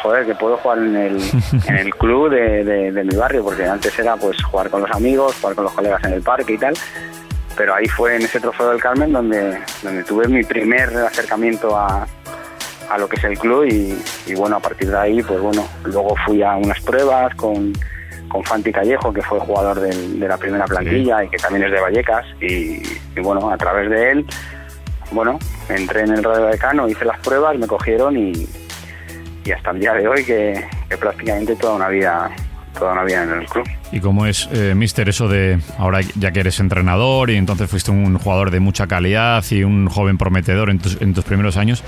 joder, 0.03 0.27
que 0.27 0.35
puedo 0.35 0.57
jugar 0.59 0.79
en 0.79 0.97
el, 0.97 1.21
en 1.67 1.77
el 1.77 1.95
club 1.95 2.31
de, 2.31 2.65
de, 2.65 2.93
de, 2.93 3.05
mi 3.05 3.17
barrio, 3.17 3.45
porque 3.45 3.67
antes 3.67 3.99
era 3.99 4.17
pues 4.17 4.43
jugar 4.45 4.71
con 4.71 4.83
los 4.83 4.91
amigos, 4.91 5.37
jugar 5.41 5.55
con 5.57 5.65
los 5.65 5.73
colegas 5.73 6.03
en 6.05 6.13
el 6.13 6.23
parque 6.23 6.55
y 6.55 6.59
tal. 6.59 6.75
Pero 7.57 7.75
ahí 7.75 7.87
fue 7.87 8.17
en 8.17 8.23
ese 8.23 8.41
trofeo 8.41 8.71
del 8.71 8.81
Carmen 8.81 9.13
donde, 9.13 9.59
donde 9.83 10.05
tuve 10.05 10.29
mi 10.29 10.43
primer 10.43 10.95
acercamiento 10.97 11.77
a, 11.77 12.07
a 12.91 12.99
lo 12.99 13.09
que 13.09 13.17
es 13.17 13.25
el 13.25 13.39
club 13.39 13.65
y, 13.65 13.99
y, 14.27 14.35
bueno, 14.35 14.57
a 14.57 14.61
partir 14.61 14.91
de 14.91 14.99
ahí, 14.99 15.23
pues 15.23 15.41
bueno, 15.41 15.67
luego 15.85 16.15
fui 16.27 16.43
a 16.43 16.57
unas 16.57 16.81
pruebas 16.81 17.35
con, 17.35 17.73
con 18.29 18.45
Fanti 18.45 18.73
Callejo, 18.73 19.13
que 19.13 19.23
fue 19.23 19.41
jugador 19.41 19.81
de, 19.81 20.19
de 20.19 20.29
la 20.29 20.37
primera 20.37 20.67
plantilla 20.67 21.21
sí. 21.21 21.27
y 21.27 21.29
que 21.31 21.39
también 21.39 21.65
es 21.65 21.73
de 21.73 21.81
Vallecas 21.81 22.27
y, 22.41 22.83
y, 23.17 23.21
bueno, 23.23 23.51
a 23.51 23.57
través 23.57 23.91
de 23.91 24.11
él, 24.13 24.27
bueno, 25.11 25.39
entré 25.69 26.03
en 26.03 26.13
el 26.13 26.23
Radio 26.23 26.47
Decano, 26.47 26.89
hice 26.89 27.05
las 27.05 27.19
pruebas, 27.21 27.57
me 27.59 27.67
cogieron 27.67 28.17
y, 28.17 28.49
y 29.45 29.53
hasta 29.53 29.71
el 29.71 29.81
día 29.81 29.95
de 29.95 30.09
hoy 30.09 30.25
que, 30.25 30.65
que 30.89 30.97
prácticamente 30.97 31.57
toda 31.57 31.75
una 31.75 31.89
vida, 31.89 32.31
toda 32.79 32.93
una 32.93 33.05
vida 33.05 33.23
en 33.23 33.33
el 33.33 33.47
club. 33.47 33.67
Y 33.93 34.01
cómo 34.01 34.27
es, 34.27 34.49
eh, 34.53 34.75
Mister, 34.75 35.09
eso 35.09 35.29
de 35.29 35.59
ahora 35.79 36.01
ya 36.17 36.33
que 36.33 36.41
eres 36.41 36.59
entrenador 36.61 37.31
y 37.31 37.37
entonces 37.37 37.71
fuiste 37.71 37.91
un 37.91 38.19
jugador 38.19 38.51
de 38.51 38.61
mucha 38.61 38.87
calidad 38.87 39.45
y 39.51 39.63
un 39.63 39.89
joven 39.89 40.19
prometedor 40.19 40.71
en 40.71 40.79
tus, 40.79 41.01
en 41.01 41.15
tus 41.15 41.25
primeros 41.25 41.57
años. 41.57 41.83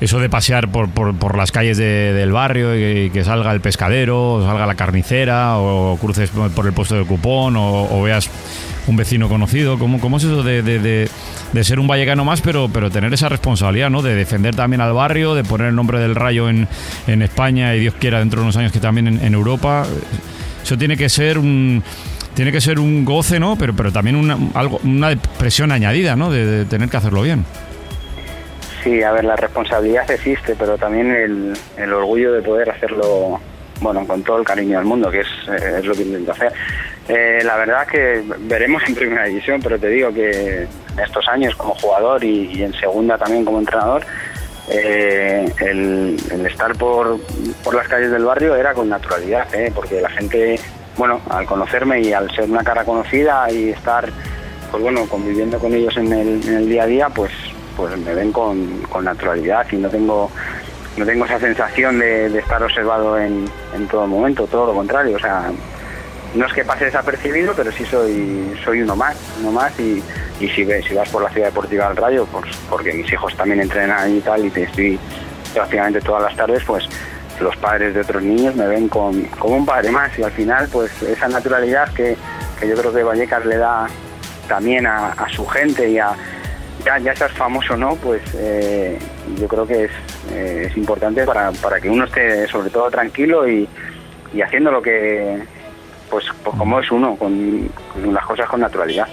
Eso 0.00 0.18
de 0.18 0.28
pasear 0.28 0.68
por, 0.68 0.88
por- 0.90 1.36
las 1.36 1.52
calles 1.52 1.78
de- 1.78 2.12
del 2.12 2.32
barrio 2.32 2.74
y 2.76 3.10
que 3.10 3.24
salga 3.24 3.52
el 3.52 3.60
pescadero, 3.60 4.34
o 4.34 4.44
salga 4.44 4.66
la 4.66 4.74
carnicera, 4.74 5.56
o 5.58 5.96
cruces 6.00 6.30
por 6.30 6.66
el 6.66 6.72
puesto 6.72 6.96
de 6.96 7.04
cupón, 7.04 7.54
o, 7.56 8.02
veas 8.02 8.28
un 8.88 8.96
vecino 8.96 9.28
conocido. 9.28 9.78
¿Cómo, 9.78 10.16
es 10.16 10.24
eso 10.24 10.42
de, 10.42 11.08
ser 11.62 11.78
un 11.78 11.86
vallecano 11.86 12.24
más, 12.24 12.40
pero, 12.40 12.68
pero 12.72 12.90
tener 12.90 13.14
esa 13.14 13.28
responsabilidad, 13.28 13.88
¿no? 13.88 14.02
De 14.02 14.14
defender 14.16 14.54
también 14.56 14.80
al 14.80 14.92
barrio, 14.92 15.34
de 15.34 15.44
poner 15.44 15.68
el 15.68 15.76
nombre 15.76 16.00
del 16.00 16.16
rayo 16.16 16.48
en, 16.50 16.66
en 17.06 17.22
España 17.22 17.74
y 17.76 17.80
Dios 17.80 17.94
quiera 17.98 18.18
dentro 18.18 18.40
de 18.40 18.44
unos 18.44 18.56
años 18.56 18.72
que 18.72 18.80
también 18.80 19.06
en 19.06 19.32
Europa. 19.32 19.86
Eso 20.64 20.78
tiene 20.78 20.96
que 20.96 21.10
ser 21.10 21.38
un 21.38 21.82
tiene 22.34 22.50
que 22.50 22.60
ser 22.60 22.80
un 22.80 23.04
goce, 23.04 23.38
¿no? 23.38 23.56
Pero, 23.56 23.74
pero 23.76 23.92
también 23.92 24.16
una, 24.16 24.36
algo, 24.54 24.80
una 24.82 25.14
presión 25.38 25.70
añadida, 25.70 26.16
¿no? 26.16 26.30
De, 26.30 26.64
tener 26.64 26.88
que 26.88 26.96
hacerlo 26.96 27.22
bien. 27.22 27.44
Sí, 28.82 29.02
a 29.02 29.12
ver, 29.12 29.24
la 29.24 29.36
responsabilidad 29.36 30.10
existe, 30.10 30.56
pero 30.58 30.76
también 30.76 31.10
el, 31.12 31.52
el 31.76 31.92
orgullo 31.92 32.32
de 32.32 32.42
poder 32.42 32.70
hacerlo, 32.70 33.40
bueno, 33.80 34.06
con 34.06 34.22
todo 34.22 34.38
el 34.38 34.44
cariño 34.44 34.78
del 34.78 34.86
mundo, 34.86 35.10
que 35.10 35.20
es, 35.20 35.28
eh, 35.48 35.76
es 35.78 35.84
lo 35.84 35.94
que 35.94 36.02
intento 36.02 36.32
hacer. 36.32 36.52
Eh, 37.08 37.42
la 37.44 37.56
verdad 37.56 37.86
que 37.86 38.22
veremos 38.40 38.82
en 38.88 38.94
primera 38.94 39.24
división, 39.26 39.60
pero 39.62 39.78
te 39.78 39.88
digo 39.88 40.12
que 40.12 40.62
en 40.62 41.00
estos 41.04 41.28
años 41.28 41.54
como 41.56 41.74
jugador 41.74 42.24
y 42.24 42.62
en 42.62 42.72
segunda 42.74 43.16
también 43.16 43.44
como 43.44 43.58
entrenador, 43.58 44.04
eh, 44.68 45.52
el, 45.60 46.46
estar 46.46 46.74
por, 46.76 47.18
por 47.62 47.74
las 47.74 47.88
calles 47.88 48.10
del 48.10 48.24
barrio 48.24 48.56
era 48.56 48.74
con 48.74 48.88
naturalidad, 48.88 49.52
¿eh? 49.54 49.70
porque 49.74 50.00
la 50.00 50.10
gente, 50.10 50.58
bueno, 50.96 51.20
al 51.28 51.46
conocerme 51.46 52.00
y 52.00 52.12
al 52.12 52.30
ser 52.30 52.50
una 52.50 52.64
cara 52.64 52.84
conocida 52.84 53.50
y 53.50 53.70
estar, 53.70 54.08
pues 54.70 54.82
bueno, 54.82 55.06
conviviendo 55.06 55.58
con 55.58 55.74
ellos 55.74 55.96
en 55.96 56.12
el, 56.12 56.48
en 56.48 56.54
el 56.54 56.68
día 56.68 56.84
a 56.84 56.86
día, 56.86 57.08
pues, 57.10 57.32
pues 57.76 57.96
me 57.98 58.14
ven 58.14 58.32
con, 58.32 58.82
con 58.90 59.04
naturalidad 59.04 59.66
y 59.72 59.76
no 59.76 59.88
tengo 59.88 60.30
no 60.96 61.04
tengo 61.04 61.24
esa 61.24 61.40
sensación 61.40 61.98
de, 61.98 62.28
de 62.30 62.38
estar 62.38 62.62
observado 62.62 63.18
en, 63.18 63.46
en 63.74 63.88
todo 63.88 64.06
momento, 64.06 64.46
todo 64.46 64.66
lo 64.66 64.74
contrario, 64.74 65.16
o 65.16 65.18
sea, 65.18 65.50
no 66.34 66.46
es 66.46 66.52
que 66.52 66.64
pase 66.64 66.86
desapercibido, 66.86 67.54
pero 67.54 67.70
sí 67.72 67.84
soy 67.84 68.58
soy 68.64 68.82
uno 68.82 68.96
más, 68.96 69.16
uno 69.40 69.52
más 69.52 69.78
y, 69.78 70.02
y 70.40 70.48
si 70.48 70.64
ves, 70.64 70.84
si 70.86 70.94
vas 70.94 71.08
por 71.08 71.22
la 71.22 71.30
ciudad 71.30 71.48
deportiva 71.48 71.88
del 71.88 71.96
Rayo, 71.96 72.26
pues 72.26 72.44
porque 72.68 72.92
mis 72.92 73.12
hijos 73.12 73.36
también 73.36 73.60
entrenan 73.60 74.16
y 74.16 74.20
tal 74.20 74.44
y 74.44 74.50
te 74.50 74.64
estoy 74.64 74.98
prácticamente 75.52 76.00
todas 76.00 76.22
las 76.22 76.36
tardes, 76.36 76.62
pues 76.64 76.84
los 77.40 77.56
padres 77.56 77.94
de 77.94 78.00
otros 78.00 78.22
niños 78.22 78.54
me 78.54 78.66
ven 78.66 78.88
con, 78.88 79.22
como 79.38 79.56
un 79.56 79.66
padre 79.66 79.90
más 79.90 80.16
y 80.18 80.22
al 80.22 80.32
final 80.32 80.68
pues 80.70 81.02
esa 81.02 81.28
naturalidad 81.28 81.92
que, 81.92 82.16
que 82.58 82.68
yo 82.68 82.76
creo 82.76 82.92
que 82.92 83.02
Vallecas 83.02 83.44
le 83.44 83.56
da 83.56 83.88
también 84.48 84.86
a, 84.86 85.12
a 85.12 85.28
su 85.30 85.46
gente 85.46 85.88
y 85.88 85.98
a 85.98 86.14
ya, 86.84 86.98
ya 86.98 87.14
seas 87.16 87.32
famoso 87.32 87.74
o 87.74 87.76
no, 87.76 87.96
pues 87.96 88.20
eh, 88.34 88.98
yo 89.40 89.48
creo 89.48 89.66
que 89.66 89.84
es, 89.84 89.90
eh, 90.32 90.68
es 90.70 90.76
importante 90.76 91.24
para, 91.24 91.50
para 91.52 91.80
que 91.80 91.88
uno 91.88 92.04
esté 92.04 92.46
sobre 92.48 92.70
todo 92.70 92.90
tranquilo 92.90 93.48
y, 93.48 93.68
y 94.32 94.42
haciendo 94.42 94.70
lo 94.70 94.82
que, 94.82 95.42
pues, 96.10 96.24
pues 96.42 96.56
como 96.56 96.80
es 96.80 96.90
uno, 96.90 97.16
con, 97.16 97.68
con 97.92 98.12
las 98.14 98.24
cosas 98.24 98.48
con 98.48 98.60
naturalidad. 98.60 99.06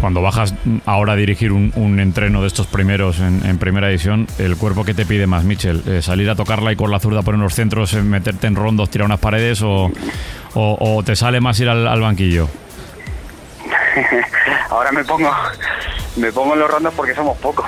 Cuando 0.00 0.20
bajas 0.20 0.52
ahora 0.84 1.12
a 1.12 1.16
dirigir 1.16 1.52
un, 1.52 1.72
un 1.76 2.00
entreno 2.00 2.40
de 2.40 2.48
estos 2.48 2.66
primeros 2.66 3.20
en, 3.20 3.46
en 3.46 3.58
primera 3.58 3.86
división, 3.86 4.26
¿el 4.38 4.56
cuerpo 4.56 4.84
que 4.84 4.94
te 4.94 5.06
pide 5.06 5.28
más, 5.28 5.44
Michel? 5.44 5.80
Eh, 5.86 6.02
¿Salir 6.02 6.28
a 6.28 6.34
tocarla 6.34 6.72
y 6.72 6.76
con 6.76 6.90
la 6.90 6.98
zurda 6.98 7.22
poner 7.22 7.38
unos 7.38 7.54
centros, 7.54 7.94
eh, 7.94 8.02
meterte 8.02 8.48
en 8.48 8.56
rondos, 8.56 8.90
tirar 8.90 9.06
unas 9.06 9.20
paredes 9.20 9.62
o, 9.62 9.92
o- 10.54 10.76
o 10.96 11.02
te 11.04 11.14
sale 11.14 11.40
más 11.40 11.60
ir 11.60 11.68
al, 11.68 11.86
al 11.86 12.00
banquillo? 12.00 12.48
Ahora 14.70 14.90
me 14.92 15.04
pongo 15.04 15.30
me 16.16 16.32
pongo 16.32 16.54
en 16.54 16.60
los 16.60 16.70
rondos 16.70 16.92
porque 16.94 17.14
somos 17.14 17.38
pocos. 17.38 17.66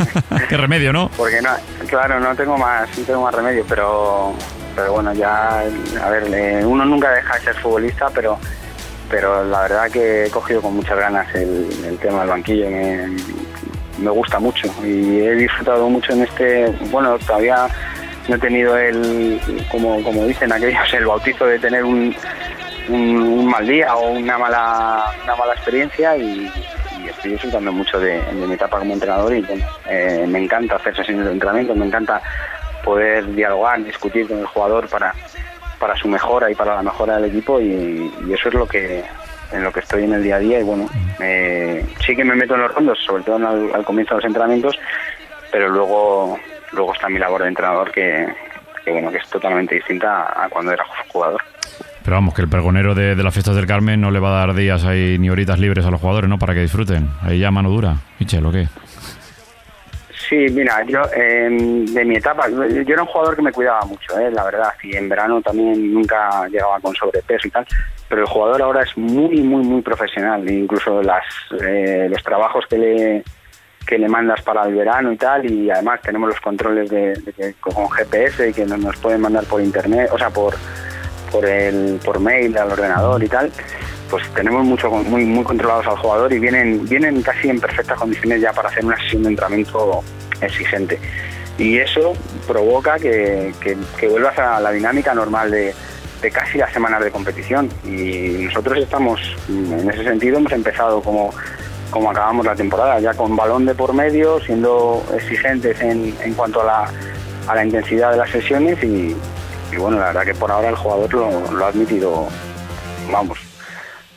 Qué 0.48 0.56
remedio, 0.56 0.92
¿no? 0.92 1.08
Porque 1.16 1.40
no, 1.40 1.50
claro, 1.86 2.18
no 2.20 2.34
tengo 2.34 2.56
más, 2.58 2.88
no 2.98 3.04
tengo 3.04 3.22
más 3.22 3.34
remedio, 3.34 3.64
pero, 3.68 4.34
pero 4.76 4.92
bueno, 4.92 5.14
ya, 5.14 5.60
a 5.60 6.10
ver, 6.10 6.24
eh, 6.34 6.64
uno 6.64 6.84
nunca 6.84 7.10
deja 7.10 7.34
de 7.34 7.40
ser 7.40 7.54
futbolista, 7.54 8.10
pero, 8.14 8.38
pero 9.10 9.42
la 9.42 9.62
verdad 9.62 9.90
que 9.90 10.26
he 10.26 10.30
cogido 10.30 10.60
con 10.60 10.76
muchas 10.76 10.98
ganas 10.98 11.34
el, 11.34 11.98
tema 12.00 12.20
del 12.20 12.28
banquillo, 12.28 12.68
me, 12.68 14.10
gusta 14.10 14.38
mucho 14.38 14.68
y 14.84 15.20
he 15.20 15.34
disfrutado 15.34 15.88
mucho 15.88 16.12
en 16.12 16.22
este, 16.24 16.66
bueno, 16.90 17.18
todavía 17.20 17.66
no 18.28 18.36
he 18.36 18.38
tenido 18.38 18.76
el, 18.76 19.40
como, 19.70 20.02
como 20.02 20.24
dicen 20.26 20.52
aquellos, 20.52 20.92
el 20.92 21.06
bautizo 21.06 21.46
de 21.46 21.58
tener 21.58 21.82
un, 21.82 22.14
un, 22.90 23.46
mal 23.46 23.66
día 23.66 23.96
o 23.96 24.10
una 24.10 24.36
mala, 24.36 25.06
una 25.24 25.36
mala 25.36 25.54
experiencia 25.54 26.16
y, 26.18 26.52
estoy 27.08 27.30
disfrutando 27.32 27.72
mucho 27.72 28.00
de, 28.00 28.20
mi 28.32 28.52
etapa 28.52 28.78
como 28.80 28.92
entrenador 28.92 29.32
y 29.32 29.46
eh, 29.88 30.26
me 30.28 30.40
encanta 30.40 30.74
hacer 30.74 30.94
sesiones 30.96 31.24
de 31.26 31.32
entrenamiento, 31.32 31.74
me 31.74 31.86
encanta 31.86 32.20
poder 32.86 33.34
dialogar, 33.34 33.82
discutir 33.82 34.28
con 34.28 34.38
el 34.38 34.46
jugador 34.46 34.88
para, 34.88 35.12
para 35.80 35.96
su 35.96 36.06
mejora 36.06 36.48
y 36.48 36.54
para 36.54 36.76
la 36.76 36.82
mejora 36.84 37.16
del 37.16 37.24
equipo 37.24 37.60
y, 37.60 38.12
eso 38.32 38.48
es 38.48 38.54
lo 38.54 38.66
que 38.66 39.04
en 39.52 39.62
lo 39.62 39.72
que 39.72 39.80
estoy 39.80 40.04
en 40.04 40.12
el 40.12 40.22
día 40.22 40.36
a 40.36 40.38
día 40.38 40.60
y 40.60 40.62
bueno, 40.62 40.88
eh, 41.20 41.84
sí 42.04 42.16
que 42.16 42.24
me 42.24 42.34
meto 42.34 42.54
en 42.54 42.62
los 42.62 42.74
rondos, 42.74 42.98
sobre 43.04 43.22
todo 43.24 43.36
al, 43.36 43.84
comienzo 43.84 44.14
de 44.14 44.18
los 44.20 44.24
entrenamientos, 44.24 44.78
pero 45.50 45.68
luego 45.68 46.38
luego 46.72 46.92
está 46.92 47.08
mi 47.08 47.18
labor 47.18 47.42
de 47.42 47.48
entrenador 47.48 47.90
que, 47.90 48.26
bueno 48.86 49.10
que 49.10 49.18
es 49.18 49.28
totalmente 49.28 49.74
distinta 49.74 50.44
a 50.44 50.48
cuando 50.48 50.72
era 50.72 50.84
jugador. 51.08 51.42
Pero 52.04 52.16
vamos, 52.16 52.34
que 52.34 52.42
el 52.42 52.48
pregonero 52.48 52.94
de, 52.94 53.16
de 53.16 53.22
las 53.22 53.34
fiestas 53.34 53.56
del 53.56 53.66
Carmen 53.66 54.00
no 54.00 54.12
le 54.12 54.20
va 54.20 54.30
a 54.30 54.46
dar 54.46 54.54
días 54.54 54.84
ahí 54.84 55.18
ni 55.18 55.28
horitas 55.28 55.58
libres 55.58 55.84
a 55.86 55.90
los 55.90 56.00
jugadores, 56.00 56.30
¿no? 56.30 56.38
Para 56.38 56.54
que 56.54 56.60
disfruten. 56.60 57.08
Ahí 57.20 57.40
ya 57.40 57.50
mano 57.50 57.68
dura. 57.68 57.96
Michel, 58.20 58.46
¿o 58.46 58.52
qué? 58.52 58.68
Sí, 60.28 60.46
mira, 60.50 60.84
yo 60.84 61.02
eh, 61.14 61.48
de 61.50 62.04
mi 62.04 62.16
etapa, 62.16 62.48
yo 62.48 62.94
era 62.94 63.02
un 63.02 63.08
jugador 63.08 63.36
que 63.36 63.42
me 63.42 63.52
cuidaba 63.52 63.82
mucho, 63.82 64.18
eh, 64.18 64.28
la 64.32 64.44
verdad, 64.44 64.72
y 64.82 64.96
en 64.96 65.08
verano 65.08 65.40
también 65.40 65.94
nunca 65.94 66.48
llegaba 66.48 66.80
con 66.80 66.94
sobrepeso 66.96 67.46
y 67.46 67.50
tal, 67.52 67.64
pero 68.08 68.22
el 68.22 68.26
jugador 68.26 68.62
ahora 68.62 68.82
es 68.82 68.96
muy, 68.96 69.40
muy, 69.42 69.62
muy 69.64 69.82
profesional, 69.82 70.48
incluso 70.50 71.00
las, 71.00 71.24
eh, 71.62 72.08
los 72.10 72.20
trabajos 72.24 72.64
que 72.68 72.76
le, 72.76 73.24
que 73.86 73.98
le 73.98 74.08
mandas 74.08 74.42
para 74.42 74.64
el 74.64 74.74
verano 74.74 75.12
y 75.12 75.16
tal, 75.16 75.48
y 75.48 75.70
además 75.70 76.00
tenemos 76.02 76.30
los 76.30 76.40
controles 76.40 76.90
de, 76.90 77.12
de 77.12 77.54
con 77.60 77.88
GPS 77.88 78.52
que 78.52 78.66
nos, 78.66 78.80
nos 78.80 78.96
pueden 78.96 79.20
mandar 79.20 79.44
por 79.44 79.60
internet, 79.60 80.10
o 80.12 80.18
sea, 80.18 80.30
por, 80.30 80.56
por, 81.30 81.44
el, 81.46 82.00
por 82.04 82.18
mail 82.18 82.58
al 82.58 82.72
ordenador 82.72 83.22
y 83.22 83.28
tal, 83.28 83.52
pues 84.10 84.28
tenemos 84.34 84.64
mucho 84.64 84.90
muy 84.90 85.24
muy 85.24 85.44
controlados 85.44 85.86
al 85.86 85.96
jugador 85.96 86.32
y 86.32 86.38
vienen 86.38 86.84
vienen 86.86 87.22
casi 87.22 87.48
en 87.48 87.60
perfectas 87.60 87.98
condiciones 87.98 88.40
ya 88.40 88.52
para 88.52 88.68
hacer 88.68 88.84
una 88.84 88.96
sesión 88.98 89.24
de 89.24 89.30
entrenamiento 89.30 90.04
exigente. 90.40 90.98
Y 91.58 91.78
eso 91.78 92.12
provoca 92.46 92.98
que, 92.98 93.52
que- 93.60 94.08
vuelvas 94.08 94.38
a 94.38 94.60
la 94.60 94.70
dinámica 94.72 95.14
normal 95.14 95.50
de, 95.50 95.74
de 96.22 96.30
casi 96.30 96.58
las 96.58 96.72
semanas 96.72 97.02
de 97.02 97.10
competición. 97.10 97.68
Y 97.84 98.44
nosotros 98.44 98.78
estamos 98.78 99.20
en 99.48 99.88
ese 99.90 100.04
sentido 100.04 100.38
hemos 100.38 100.52
empezado 100.52 101.00
como 101.02 101.32
como 101.90 102.10
acabamos 102.10 102.44
la 102.44 102.56
temporada 102.56 102.98
ya 102.98 103.14
con 103.14 103.36
balón 103.36 103.64
de 103.64 103.72
por 103.74 103.94
medio 103.94 104.40
siendo 104.40 105.04
exigentes 105.14 105.80
en, 105.80 106.14
en 106.20 106.34
cuanto 106.34 106.60
a 106.62 106.64
la, 106.64 106.90
a 107.46 107.54
la 107.54 107.64
intensidad 107.64 108.10
de 108.10 108.16
las 108.16 108.28
sesiones 108.28 108.82
y, 108.82 109.16
y 109.72 109.76
bueno 109.76 110.00
la 110.00 110.06
verdad 110.06 110.24
que 110.24 110.34
por 110.34 110.50
ahora 110.50 110.68
el 110.68 110.74
jugador 110.74 111.14
lo, 111.14 111.52
lo 111.52 111.64
ha 111.64 111.68
admitido 111.68 112.26
vamos 113.10 113.38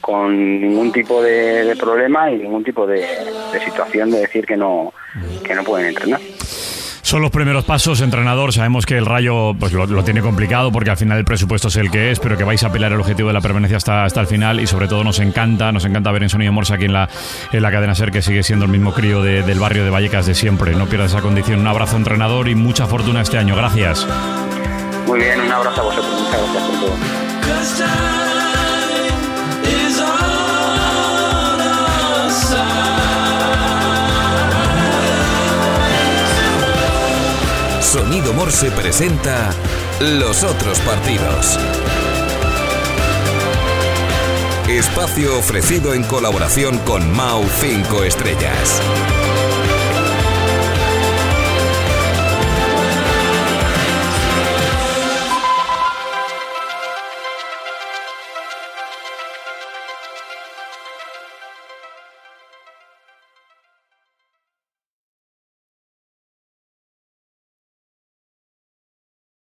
con 0.10 0.62
ningún 0.62 0.92
tipo 0.92 1.22
de, 1.22 1.64
de 1.66 1.76
problema 1.76 2.32
y 2.32 2.38
ningún 2.38 2.64
tipo 2.64 2.88
de, 2.88 3.00
de 3.54 3.60
situación 3.64 4.12
de 4.12 4.20
decir 4.20 4.46
que 4.46 4.58
no 4.58 4.94
que 5.44 5.54
no 5.56 5.64
pueden 5.64 5.88
entrenar. 5.88 6.20
Son 7.02 7.22
los 7.24 7.32
primeros 7.32 7.66
pasos, 7.66 8.02
entrenador. 8.02 8.54
Sabemos 8.54 8.86
que 8.86 8.96
el 8.98 9.06
Rayo 9.06 9.56
pues 9.60 9.74
lo, 9.74 9.88
lo 9.88 10.04
tiene 10.04 10.22
complicado 10.22 10.72
porque 10.72 10.92
al 10.92 10.98
final 10.98 11.18
el 11.18 11.26
presupuesto 11.26 11.70
es 11.70 11.76
el 11.78 11.90
que 11.90 12.12
es, 12.12 12.20
pero 12.20 12.38
que 12.38 12.44
vais 12.44 12.62
a 12.64 12.72
pelear 12.72 12.92
el 12.92 13.00
objetivo 13.00 13.30
de 13.30 13.34
la 13.34 13.42
permanencia 13.42 13.78
hasta, 13.78 14.04
hasta 14.04 14.22
el 14.22 14.28
final 14.28 14.60
y 14.60 14.68
sobre 14.68 14.88
todo 14.88 15.04
nos 15.04 15.20
encanta, 15.20 15.72
nos 15.72 15.86
encanta 15.86 16.12
ver 16.12 16.22
en 16.24 16.30
Sonido 16.30 16.52
Morsa 16.52 16.76
aquí 16.76 16.86
en 16.86 16.94
la, 16.94 17.10
en 17.52 17.64
la 17.64 17.72
cadena 17.72 17.96
SER 17.96 18.12
que 18.12 18.22
sigue 18.22 18.44
siendo 18.44 18.66
el 18.66 18.72
mismo 18.72 18.94
crío 18.94 19.24
de- 19.24 19.42
del 19.42 19.60
barrio 19.60 19.84
de 19.86 19.90
Vallecas 19.90 20.28
de 20.28 20.36
siempre. 20.36 20.76
No 20.76 20.86
pierdas 20.86 21.12
esa 21.14 21.22
condición. 21.22 21.62
Un 21.62 21.68
abrazo, 21.68 21.98
entrenador, 21.98 22.48
y 22.48 22.54
mucha 22.54 22.86
fortuna 22.86 23.22
este 23.22 23.40
año. 23.40 23.56
Gracias. 23.56 24.06
Muy 25.08 25.20
bien, 25.20 25.42
un 25.42 25.52
abrazo 25.52 25.82
a 25.82 25.84
vosotros, 25.86 26.22
muchas 26.22 26.42
gracias 26.42 26.64
por 26.64 26.80
todo. 26.80 28.29
Sonido 37.92 38.34
Morse 38.34 38.70
presenta 38.70 39.52
los 40.00 40.44
otros 40.44 40.78
partidos. 40.82 41.58
Espacio 44.68 45.36
ofrecido 45.40 45.96
en 45.96 46.04
colaboración 46.04 46.78
con 46.86 47.12
Mau 47.12 47.44
5 47.60 48.04
Estrellas. 48.04 48.80